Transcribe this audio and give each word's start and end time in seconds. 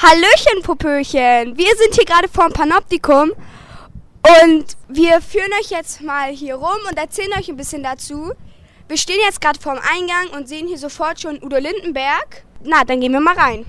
Hallöchen, 0.00 0.62
Popöchen! 0.62 1.58
Wir 1.58 1.74
sind 1.76 1.96
hier 1.96 2.04
gerade 2.04 2.28
vor 2.28 2.44
dem 2.44 2.52
Panoptikum 2.52 3.32
und 3.32 4.64
wir 4.86 5.20
führen 5.20 5.50
euch 5.60 5.70
jetzt 5.70 6.02
mal 6.02 6.30
hier 6.30 6.54
rum 6.54 6.78
und 6.88 6.96
erzählen 6.96 7.32
euch 7.36 7.48
ein 7.48 7.56
bisschen 7.56 7.82
dazu. 7.82 8.32
Wir 8.86 8.96
stehen 8.96 9.18
jetzt 9.24 9.40
gerade 9.40 9.58
vorm 9.58 9.78
Eingang 9.78 10.38
und 10.38 10.48
sehen 10.48 10.68
hier 10.68 10.78
sofort 10.78 11.20
schon 11.20 11.42
Udo 11.42 11.56
Lindenberg. 11.56 12.44
Na, 12.62 12.84
dann 12.84 13.00
gehen 13.00 13.10
wir 13.10 13.18
mal 13.18 13.34
rein. 13.34 13.66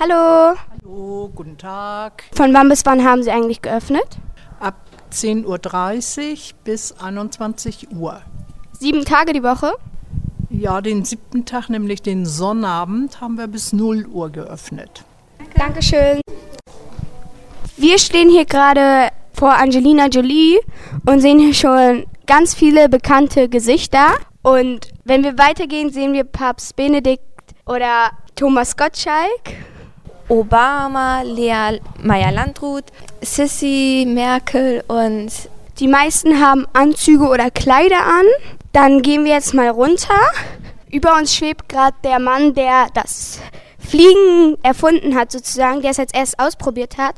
Hallo. 0.00 0.58
Hallo, 0.82 1.30
guten 1.32 1.56
Tag. 1.56 2.24
Von 2.34 2.52
wann 2.52 2.68
bis 2.68 2.84
wann 2.84 3.04
haben 3.04 3.22
Sie 3.22 3.30
eigentlich 3.30 3.62
geöffnet? 3.62 4.18
Ab 4.58 4.74
10.30 5.12 5.46
Uhr 5.46 6.58
bis 6.64 6.90
21 6.90 7.92
Uhr. 7.92 8.20
Sieben 8.72 9.04
Tage 9.04 9.34
die 9.34 9.44
Woche? 9.44 9.74
Ja, 10.52 10.82
den 10.82 11.02
siebten 11.04 11.46
Tag, 11.46 11.70
nämlich 11.70 12.02
den 12.02 12.26
Sonnabend, 12.26 13.22
haben 13.22 13.38
wir 13.38 13.46
bis 13.46 13.72
0 13.72 14.06
Uhr 14.06 14.28
geöffnet. 14.28 15.02
Dankeschön. 15.56 16.20
Wir 17.78 17.98
stehen 17.98 18.28
hier 18.28 18.44
gerade 18.44 19.08
vor 19.32 19.54
Angelina 19.54 20.08
Jolie 20.08 20.58
und 21.06 21.20
sehen 21.20 21.38
hier 21.38 21.54
schon 21.54 22.04
ganz 22.26 22.54
viele 22.54 22.90
bekannte 22.90 23.48
Gesichter. 23.48 24.08
Und 24.42 24.88
wenn 25.04 25.24
wir 25.24 25.38
weitergehen, 25.38 25.90
sehen 25.90 26.12
wir 26.12 26.24
Papst 26.24 26.76
Benedikt 26.76 27.22
oder 27.64 28.10
Thomas 28.36 28.76
Gottschalk. 28.76 29.54
Obama, 30.28 31.22
Lea 31.22 31.80
Meyer-Landrut, 32.02 32.84
Sissy, 33.22 34.04
Merkel 34.06 34.84
und 34.86 35.30
Die 35.78 35.88
meisten 35.88 36.40
haben 36.40 36.66
Anzüge 36.74 37.26
oder 37.26 37.50
Kleider 37.50 38.04
an. 38.04 38.26
Dann 38.72 39.02
gehen 39.02 39.24
wir 39.24 39.32
jetzt 39.32 39.54
mal 39.54 39.68
runter. 39.68 40.18
Über 40.90 41.16
uns 41.16 41.34
schwebt 41.34 41.68
gerade 41.68 41.96
der 42.04 42.18
Mann, 42.18 42.54
der 42.54 42.88
das 42.94 43.40
Fliegen 43.78 44.56
erfunden 44.62 45.14
hat, 45.14 45.32
sozusagen, 45.32 45.82
der 45.82 45.90
es 45.90 45.98
als 45.98 46.14
erstes 46.14 46.38
ausprobiert 46.38 46.96
hat. 46.98 47.14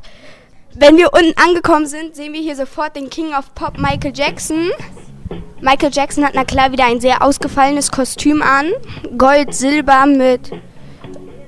Wenn 0.73 0.97
wir 0.97 1.13
unten 1.13 1.39
angekommen 1.41 1.85
sind, 1.85 2.15
sehen 2.15 2.33
wir 2.33 2.41
hier 2.41 2.55
sofort 2.55 2.95
den 2.97 3.09
King 3.09 3.33
of 3.33 3.53
Pop 3.55 3.77
Michael 3.77 4.11
Jackson. 4.13 4.71
Michael 5.61 5.91
Jackson 5.93 6.25
hat 6.25 6.33
na 6.35 6.43
klar 6.43 6.73
wieder 6.73 6.85
ein 6.85 6.99
sehr 6.99 7.21
ausgefallenes 7.23 7.91
Kostüm 7.91 8.41
an. 8.41 8.71
Gold, 9.17 9.55
Silber 9.55 10.05
mit 10.05 10.51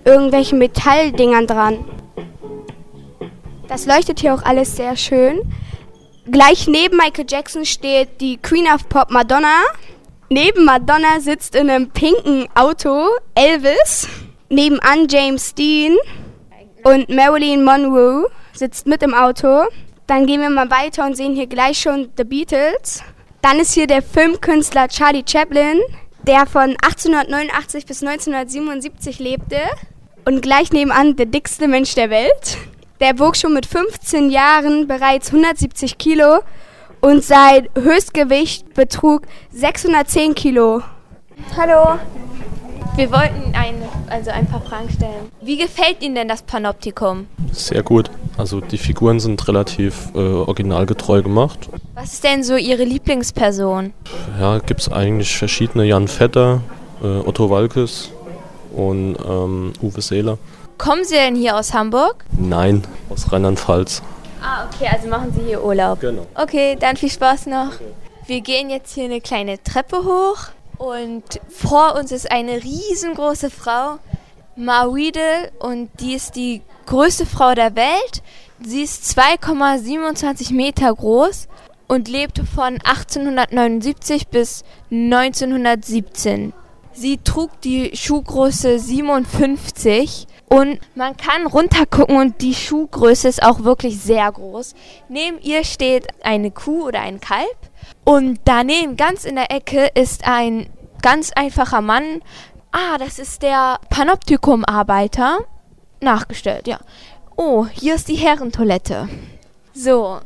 irgendwelchen 0.06 0.60
Metalldingern 0.60 1.46
dran. 1.46 1.84
Das 3.68 3.86
leuchtet 3.86 4.22
hier 4.22 4.34
auch 4.34 4.44
alles 4.44 4.78
sehr 4.78 4.96
schön. 4.96 5.42
Gleich 6.32 6.68
neben 6.68 6.96
Michael 6.96 7.26
Jackson 7.28 7.66
steht 7.66 8.22
die 8.22 8.38
Queen 8.38 8.66
of 8.74 8.88
Pop 8.88 9.12
Madonna. 9.12 9.62
Neben 10.30 10.66
Madonna 10.66 11.22
sitzt 11.22 11.56
in 11.56 11.70
einem 11.70 11.90
pinken 11.90 12.48
Auto 12.54 13.08
Elvis. 13.34 14.10
Nebenan 14.50 15.08
James 15.10 15.56
Dean 15.56 15.96
und 16.84 17.08
Marilyn 17.10 17.64
Monroe 17.64 18.30
sitzt 18.52 18.88
mit 18.88 19.04
im 19.04 19.14
Auto. 19.14 19.64
Dann 20.06 20.26
gehen 20.26 20.42
wir 20.42 20.50
mal 20.50 20.70
weiter 20.70 21.06
und 21.06 21.16
sehen 21.16 21.34
hier 21.34 21.48
gleich 21.48 21.80
schon 21.80 22.10
The 22.18 22.26
Beatles. 22.26 23.04
Dann 23.42 23.60
ist 23.60 23.74
hier 23.74 23.88
der 23.88 24.02
Filmkünstler 24.02 24.90
Charlie 24.90 25.24
Chaplin, 25.26 25.80
der 26.24 26.46
von 26.46 26.76
1889 26.82 27.86
bis 27.86 28.04
1977 28.04 29.20
lebte. 29.20 29.62
Und 30.26 30.42
gleich 30.42 30.74
nebenan 30.74 31.16
der 31.16 31.28
dickste 31.28 31.70
Mensch 31.70 31.96
der 31.96 32.10
Welt. 32.10 32.58
Der 33.00 33.18
wog 33.18 33.38
schon 33.38 33.54
mit 33.54 33.66
15 33.66 34.30
Jahren 34.30 34.88
bereits 34.88 35.30
170 35.30 35.98
Kilo 35.98 36.40
und 37.02 37.24
sein 37.24 37.68
Höchstgewicht 37.76 38.74
betrug 38.74 39.24
610 39.52 40.36
Kilo. 40.36 40.82
Hallo. 41.56 42.00
Wir 42.96 43.12
wollten 43.12 43.54
eine, 43.54 43.88
also 44.10 44.32
ein 44.32 44.48
paar 44.48 44.62
Fragen 44.62 44.90
stellen. 44.90 45.32
Wie 45.42 45.58
gefällt 45.58 46.02
Ihnen 46.02 46.16
denn 46.16 46.28
das 46.28 46.42
Panoptikum? 46.42 47.28
Sehr 47.52 47.84
gut. 47.84 48.10
Also 48.38 48.60
die 48.60 48.80
Figuren 48.80 49.20
sind 49.20 49.48
relativ 49.48 50.10
äh, 50.16 50.18
originalgetreu 50.18 51.22
gemacht. 51.22 51.70
Was 51.94 52.14
ist 52.14 52.24
denn 52.24 52.44
so 52.44 52.56
Ihre 52.56 52.84
Lieblingsperson? 52.84 53.94
Ja, 54.40 54.58
gibt 54.60 54.82
es 54.82 54.92
eigentlich 54.92 55.38
verschiedene. 55.38 55.86
Jan 55.86 56.08
Vetter, 56.08 56.62
äh, 57.04 57.06
Otto 57.08 57.52
Walkes 57.52 58.10
und 58.76 59.16
ähm, 59.28 59.74
Uwe 59.82 60.02
Seeler. 60.02 60.40
Kommen 60.80 61.04
Sie 61.04 61.16
denn 61.16 61.36
hier 61.36 61.56
aus 61.56 61.74
Hamburg? 61.74 62.26
Nein, 62.38 62.84
aus 63.10 63.32
Rheinland-Pfalz. 63.32 64.02
Ah, 64.42 64.66
okay, 64.66 64.88
also 64.88 65.08
machen 65.08 65.34
Sie 65.34 65.42
hier 65.42 65.64
Urlaub. 65.64 66.00
Genau. 66.00 66.26
Okay, 66.36 66.78
dann 66.80 66.96
viel 66.98 67.10
Spaß 67.10 67.48
noch. 67.48 67.72
Wir 68.28 68.42
gehen 68.42 68.70
jetzt 68.70 68.94
hier 68.94 69.06
eine 69.06 69.22
kleine 69.22 69.62
Treppe 69.64 70.04
hoch 70.04 70.50
und 70.78 71.24
vor 71.50 71.96
uns 71.96 72.12
ist 72.12 72.32
eine 72.32 72.64
riesengroße 72.64 73.50
Frau, 73.50 74.00
Ma 74.56 74.86
Weedle, 74.94 75.52
und 75.60 75.90
die 76.00 76.14
ist 76.14 76.36
die 76.36 76.62
größte 76.88 77.26
Frau 77.26 77.54
der 77.54 77.76
Welt. 77.76 78.22
Sie 78.60 78.82
ist 78.82 79.18
2,27 79.18 80.54
Meter 80.54 80.94
groß 80.94 81.48
und 81.88 82.08
lebte 82.08 82.46
von 82.46 82.80
1879 82.84 84.28
bis 84.28 84.64
1917. 84.92 86.54
Sie 86.94 87.18
trug 87.20 87.62
die 87.62 87.96
Schuhgröße 87.96 88.80
57 88.80 90.28
und 90.50 90.80
man 90.96 91.18
kann 91.18 91.46
runtergucken 91.46 92.16
und 92.16 92.42
die 92.42 92.56
Schuhgröße 92.56 93.28
ist 93.28 93.44
auch 93.44 93.64
wirklich 93.64 94.00
sehr 94.00 94.32
groß. 94.32 94.76
Neben 95.10 95.40
ihr 95.42 95.64
steht 95.64 96.08
eine 96.24 96.52
Kuh 96.52 96.88
oder 96.88 97.02
ein 97.02 97.20
Kalb 97.20 97.58
und 98.06 98.40
daneben 98.46 98.96
ganz 98.96 99.26
in 99.26 99.36
der 99.36 99.52
Ecke 99.52 99.90
ist 99.94 100.26
ein 100.26 100.70
ganz 101.02 101.32
einfacher 101.36 101.82
Mann. 101.82 102.22
Ah, 102.72 102.98
das 102.98 103.20
ist 103.20 103.44
der 103.44 103.80
Panoptikum-Arbeiter. 103.90 105.40
Nachgestellt, 106.00 106.68
ja. 106.68 106.80
Oh, 107.36 107.66
hier 107.66 107.96
ist 107.96 108.08
die 108.08 108.16
Herrentoilette. 108.16 109.10
So, 109.74 110.20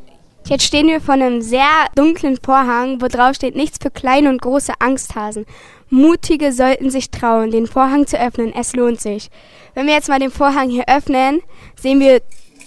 Jetzt 0.48 0.64
stehen 0.64 0.88
wir 0.88 1.00
vor 1.00 1.14
einem 1.14 1.42
sehr 1.42 1.88
dunklen 1.96 2.38
Vorhang, 2.44 3.02
wo 3.02 3.08
drauf 3.08 3.36
steht 3.36 3.56
nichts 3.56 3.78
für 3.82 3.92
kleine 3.92 4.30
und 4.30 4.42
große 4.42 4.74
Angsthasen. 4.80 5.46
Mutige 5.90 6.52
sollten 6.52 6.90
sich 6.90 7.12
trauen, 7.12 7.52
den 7.52 7.68
Vorhang 7.68 8.08
zu 8.08 8.20
öffnen. 8.20 8.54
Es 8.54 8.74
lohnt 8.74 9.00
sich. 9.00 9.30
Wenn 9.76 9.88
wir 9.88 9.94
jetzt 9.94 10.10
mal 10.10 10.20
den 10.20 10.32
Vorhang 10.32 10.70
hier 10.70 10.86
öffnen, 10.88 11.42
sehen 11.76 12.00
wir 12.00 12.22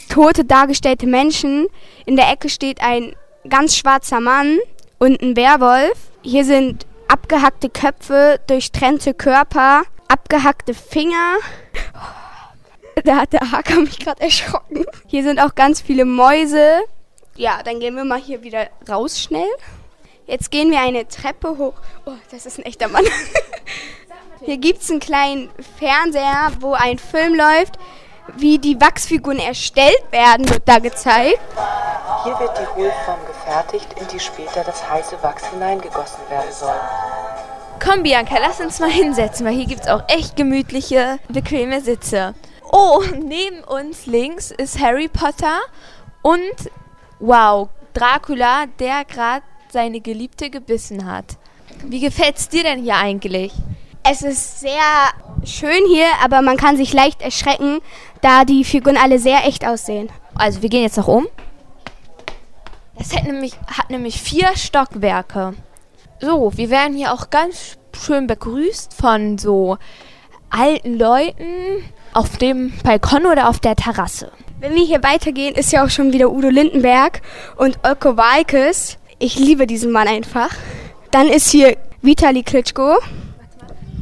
tote 0.08 0.44
dargestellte 0.44 1.06
Menschen. 1.06 1.66
In 2.06 2.16
der 2.16 2.30
Ecke 2.30 2.48
steht 2.48 2.80
ein 2.80 3.14
ganz 3.48 3.76
schwarzer 3.76 4.20
Mann 4.20 4.58
und 4.98 5.20
ein 5.20 5.36
Werwolf. 5.36 5.98
Hier 6.22 6.44
sind 6.44 6.86
abgehackte 7.08 7.68
Köpfe, 7.68 8.40
durchtrennte 8.46 9.14
Körper, 9.14 9.82
abgehackte 10.08 10.74
Finger. 10.74 11.36
Da 13.02 13.16
hat 13.16 13.32
der 13.32 13.50
Haker 13.50 13.80
mich 13.80 13.98
gerade 13.98 14.22
erschrocken. 14.22 14.84
Hier 15.08 15.24
sind 15.24 15.40
auch 15.40 15.56
ganz 15.56 15.80
viele 15.80 16.04
Mäuse. 16.04 16.84
Ja, 17.36 17.62
dann 17.64 17.80
gehen 17.80 17.96
wir 17.96 18.04
mal 18.04 18.20
hier 18.20 18.42
wieder 18.42 18.68
raus 18.88 19.20
schnell. 19.20 19.50
Jetzt 20.26 20.50
gehen 20.50 20.70
wir 20.70 20.80
eine 20.80 21.06
Treppe 21.08 21.58
hoch. 21.58 21.74
Oh, 22.06 22.12
das 22.30 22.46
ist 22.46 22.58
ein 22.58 22.64
echter 22.64 22.88
Mann. 22.88 23.04
Hier 24.44 24.58
gibt 24.58 24.82
es 24.82 24.90
einen 24.90 25.00
kleinen 25.00 25.50
Fernseher, 25.78 26.52
wo 26.60 26.74
ein 26.74 26.98
Film 26.98 27.34
läuft. 27.34 27.78
Wie 28.36 28.58
die 28.58 28.80
Wachsfiguren 28.80 29.38
erstellt 29.38 30.02
werden, 30.10 30.48
wird 30.48 30.62
da 30.66 30.78
gezeigt. 30.78 31.40
Hier 32.24 32.38
wird 32.38 32.58
die 32.58 32.66
Hohlform 32.66 33.18
gefertigt, 33.26 33.88
in 34.00 34.08
die 34.08 34.20
später 34.20 34.64
das 34.64 34.88
heiße 34.88 35.22
Wachs 35.22 35.46
hineingegossen 35.48 36.20
werden 36.30 36.52
soll. 36.52 36.74
komm 37.84 38.02
Bianca, 38.02 38.36
lass 38.40 38.60
uns 38.60 38.80
mal 38.80 38.90
hinsetzen, 38.90 39.44
weil 39.44 39.52
hier 39.54 39.66
gibt 39.66 39.82
es 39.82 39.88
auch 39.88 40.02
echt 40.08 40.36
gemütliche, 40.36 41.18
bequeme 41.28 41.80
Sitze. 41.82 42.34
Oh, 42.72 43.02
neben 43.18 43.62
uns 43.64 44.06
links 44.06 44.50
ist 44.50 44.80
Harry 44.80 45.08
Potter 45.08 45.60
und, 46.22 46.70
wow, 47.20 47.68
Dracula, 47.92 48.66
der 48.78 49.04
gerade 49.04 49.44
seine 49.72 50.00
Geliebte 50.00 50.50
gebissen 50.50 51.04
hat. 51.04 51.36
Wie 51.84 52.00
gefällt's 52.00 52.48
dir 52.48 52.62
denn 52.62 52.82
hier 52.82 52.96
eigentlich? 52.96 53.52
Es 54.02 54.22
ist 54.22 54.60
sehr 54.60 54.72
schön 55.44 55.86
hier, 55.88 56.06
aber 56.22 56.42
man 56.42 56.56
kann 56.56 56.76
sich 56.76 56.92
leicht 56.92 57.22
erschrecken, 57.22 57.80
da 58.20 58.44
die 58.44 58.64
Figuren 58.64 58.96
alle 58.96 59.18
sehr 59.18 59.46
echt 59.46 59.66
aussehen. 59.66 60.10
Also 60.34 60.62
wir 60.62 60.68
gehen 60.68 60.82
jetzt 60.82 60.96
noch 60.96 61.08
um. 61.08 61.26
Das 62.96 63.14
hat 63.14 63.24
nämlich, 63.24 63.54
hat 63.66 63.90
nämlich 63.90 64.20
vier 64.20 64.54
Stockwerke. 64.56 65.54
So, 66.20 66.56
wir 66.56 66.70
werden 66.70 66.96
hier 66.96 67.12
auch 67.12 67.30
ganz 67.30 67.76
schön 67.92 68.26
begrüßt 68.26 68.94
von 68.94 69.38
so 69.38 69.78
alten 70.50 70.98
Leuten 70.98 71.84
auf 72.12 72.36
dem 72.38 72.72
Balkon 72.82 73.26
oder 73.26 73.48
auf 73.48 73.58
der 73.58 73.76
Terrasse. 73.76 74.30
Wenn 74.60 74.74
wir 74.74 74.84
hier 74.84 75.02
weitergehen, 75.02 75.54
ist 75.54 75.72
ja 75.72 75.84
auch 75.84 75.90
schon 75.90 76.12
wieder 76.12 76.30
Udo 76.30 76.48
Lindenberg 76.48 77.22
und 77.56 77.78
Öko 77.84 78.16
Walkes. 78.16 78.98
Ich 79.18 79.38
liebe 79.38 79.66
diesen 79.66 79.90
Mann 79.90 80.08
einfach. 80.08 80.50
Dann 81.10 81.28
ist 81.28 81.50
hier 81.50 81.76
Vitali 82.02 82.42
Klitschko. 82.42 82.98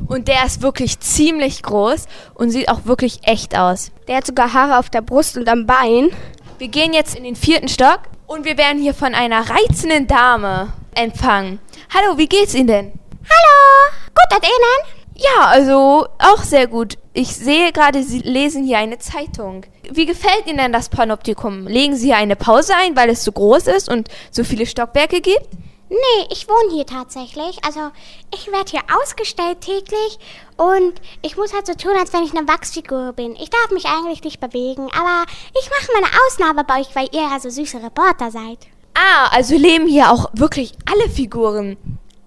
Und 0.08 0.28
der 0.28 0.44
ist 0.44 0.60
wirklich 0.60 1.00
ziemlich 1.00 1.62
groß 1.62 2.06
und 2.34 2.50
sieht 2.50 2.68
auch 2.68 2.84
wirklich 2.84 3.20
echt 3.22 3.56
aus. 3.56 3.92
Der 4.08 4.16
hat 4.18 4.26
sogar 4.26 4.52
Haare 4.52 4.78
auf 4.78 4.90
der 4.90 5.00
Brust 5.00 5.38
und 5.38 5.48
am 5.48 5.66
Bein. 5.66 6.10
Wir 6.58 6.68
gehen 6.68 6.92
jetzt 6.92 7.14
in 7.16 7.24
den 7.24 7.34
vierten 7.34 7.68
Stock 7.68 8.00
und 8.26 8.44
wir 8.44 8.58
werden 8.58 8.80
hier 8.80 8.92
von 8.92 9.14
einer 9.14 9.48
reizenden 9.48 10.06
Dame 10.06 10.72
empfangen. 10.94 11.60
Hallo, 11.94 12.18
wie 12.18 12.28
geht's 12.28 12.54
Ihnen 12.54 12.66
denn? 12.66 12.92
Hallo, 13.24 13.92
gut 14.14 14.36
und 14.36 14.44
Ihnen? 14.44 15.01
Ja, 15.14 15.46
also 15.46 16.06
auch 16.18 16.42
sehr 16.42 16.66
gut. 16.66 16.98
Ich 17.12 17.28
sehe 17.28 17.72
gerade, 17.72 18.02
Sie 18.02 18.20
lesen 18.20 18.64
hier 18.64 18.78
eine 18.78 18.98
Zeitung. 18.98 19.66
Wie 19.90 20.06
gefällt 20.06 20.46
Ihnen 20.46 20.58
denn 20.58 20.72
das 20.72 20.88
Panoptikum? 20.88 21.66
Legen 21.66 21.96
Sie 21.96 22.06
hier 22.06 22.16
eine 22.16 22.36
Pause 22.36 22.74
ein, 22.74 22.96
weil 22.96 23.10
es 23.10 23.22
so 23.22 23.32
groß 23.32 23.66
ist 23.66 23.88
und 23.90 24.08
so 24.30 24.44
viele 24.44 24.66
Stockwerke 24.66 25.20
gibt? 25.20 25.46
Nee, 25.92 26.26
ich 26.30 26.48
wohne 26.48 26.72
hier 26.72 26.86
tatsächlich. 26.86 27.58
Also 27.66 27.90
ich 28.32 28.50
werde 28.50 28.70
hier 28.70 28.80
ausgestellt 29.02 29.60
täglich 29.60 30.18
und 30.56 30.94
ich 31.20 31.36
muss 31.36 31.52
halt 31.52 31.66
so 31.66 31.74
tun, 31.74 31.92
als 32.00 32.14
wenn 32.14 32.24
ich 32.24 32.34
eine 32.34 32.48
Wachsfigur 32.48 33.12
bin. 33.12 33.36
Ich 33.36 33.50
darf 33.50 33.70
mich 33.70 33.84
eigentlich 33.84 34.24
nicht 34.24 34.40
bewegen, 34.40 34.88
aber 34.98 35.26
ich 35.60 35.68
mache 35.68 35.92
meine 35.92 36.06
Ausnahme 36.26 36.64
bei 36.64 36.80
euch, 36.80 36.96
weil 36.96 37.10
ihr 37.12 37.20
ja 37.20 37.38
so 37.38 37.50
süße 37.50 37.82
Reporter 37.82 38.30
seid. 38.30 38.60
Ah, 38.94 39.28
also 39.32 39.54
leben 39.54 39.86
hier 39.86 40.10
auch 40.10 40.30
wirklich 40.32 40.72
alle 40.90 41.10
Figuren. 41.10 41.76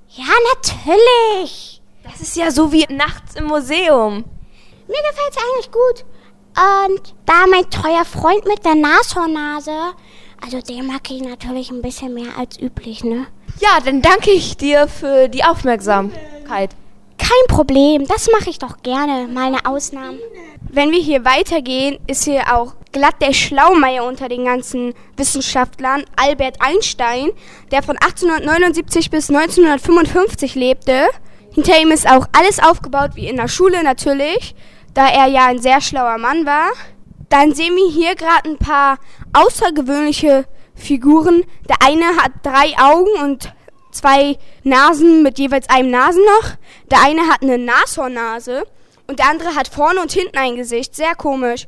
Ja, 0.09 0.25
natürlich. 0.53 1.74
Das 2.05 2.21
ist 2.21 2.35
ja 2.37 2.51
so 2.51 2.71
wie 2.71 2.85
nachts 2.89 3.35
im 3.35 3.45
Museum. 3.45 4.23
Mir 4.87 5.01
gefällt's 5.09 5.37
eigentlich 5.37 5.71
gut. 5.71 6.05
Und 6.57 7.15
da 7.25 7.45
mein 7.49 7.69
treuer 7.69 8.05
Freund 8.05 8.45
mit 8.45 8.63
der 8.63 8.75
Nashornnase, 8.75 9.93
also 10.43 10.61
den 10.61 10.87
mag 10.87 11.09
ich 11.09 11.21
natürlich 11.21 11.71
ein 11.71 11.81
bisschen 11.81 12.13
mehr 12.13 12.37
als 12.37 12.59
üblich, 12.59 13.03
ne? 13.03 13.27
Ja, 13.59 13.79
dann 13.83 14.01
danke 14.01 14.31
ich 14.31 14.55
dir 14.55 14.87
für 14.87 15.27
die 15.27 15.43
Aufmerksamkeit. 15.43 16.71
Kein 17.17 17.47
Problem, 17.47 18.05
das 18.07 18.29
mache 18.31 18.49
ich 18.49 18.59
doch 18.59 18.83
gerne, 18.83 19.27
mal 19.27 19.47
eine 19.47 19.65
Ausnahme. 19.65 20.19
Wenn 20.69 20.91
wir 20.91 20.99
hier 21.01 21.25
weitergehen, 21.25 21.97
ist 22.07 22.25
hier 22.25 22.53
auch 22.53 22.75
glatt 22.91 23.15
der 23.21 23.33
Schlaumeier 23.33 24.05
unter 24.05 24.29
den 24.29 24.45
ganzen 24.45 24.93
Wissenschaftlern, 25.17 26.05
Albert 26.15 26.57
Einstein, 26.59 27.31
der 27.71 27.83
von 27.83 27.97
1879 27.97 29.09
bis 29.09 29.29
1955 29.29 30.55
lebte. 30.55 31.07
Hinter 31.55 31.79
ihm 31.79 31.91
ist 31.91 32.05
auch 32.05 32.27
alles 32.33 32.59
aufgebaut 32.59 33.11
wie 33.15 33.29
in 33.29 33.37
der 33.37 33.47
Schule 33.47 33.81
natürlich, 33.81 34.55
da 34.93 35.07
er 35.07 35.27
ja 35.27 35.45
ein 35.45 35.61
sehr 35.61 35.79
schlauer 35.79 36.17
Mann 36.17 36.45
war. 36.45 36.67
Dann 37.29 37.53
sehen 37.53 37.77
wir 37.77 37.89
hier 37.89 38.15
gerade 38.15 38.49
ein 38.49 38.57
paar 38.57 38.97
außergewöhnliche 39.31 40.45
Figuren. 40.75 41.45
Der 41.69 41.77
eine 41.81 42.17
hat 42.17 42.33
drei 42.43 42.77
Augen 42.77 43.23
und 43.23 43.53
zwei 43.91 44.37
Nasen 44.63 45.23
mit 45.23 45.39
jeweils 45.39 45.69
einem 45.69 45.91
Nasenloch. 45.91 46.57
Der 46.91 47.01
eine 47.01 47.21
hat 47.29 47.41
eine 47.41 47.57
Nashornnase 47.57 48.65
und 49.07 49.19
der 49.19 49.29
andere 49.29 49.55
hat 49.55 49.69
vorne 49.69 50.01
und 50.01 50.11
hinten 50.11 50.37
ein 50.37 50.57
Gesicht. 50.57 50.93
Sehr 50.93 51.15
komisch. 51.15 51.67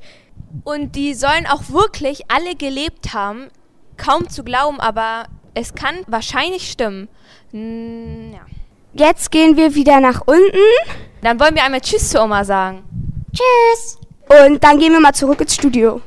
Und 0.65 0.97
die 0.97 1.13
sollen 1.13 1.47
auch 1.47 1.69
wirklich 1.69 2.29
alle 2.29 2.55
gelebt 2.55 3.13
haben. 3.13 3.47
Kaum 3.95 4.29
zu 4.29 4.43
glauben, 4.43 4.81
aber 4.81 5.27
es 5.53 5.75
kann 5.75 5.95
wahrscheinlich 6.07 6.69
stimmen. 6.69 7.07
Hm, 7.51 8.33
ja. 8.33 8.41
Jetzt 8.97 9.29
gehen 9.29 9.55
wir 9.57 9.75
wieder 9.75 9.99
nach 9.99 10.21
unten 10.25 10.57
Dann 11.21 11.39
wollen 11.39 11.53
wir 11.53 11.63
einmal 11.63 11.81
Tschüss 11.81 12.09
zu 12.09 12.19
Oma 12.19 12.43
sagen. 12.43 12.83
Tschüss. 13.31 13.99
und 14.43 14.63
dann 14.63 14.79
gehen 14.79 14.91
wir 14.91 14.99
mal 14.99 15.13
zurück 15.13 15.39
ins 15.39 15.53
Studio. 15.53 16.01